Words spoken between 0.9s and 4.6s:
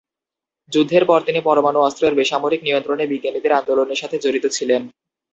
পর তিনি পরমাণু অস্ত্রের বেসামরিক নিয়ন্ত্রণে বিজ্ঞানীদের আন্দোলনের সাথে জড়িত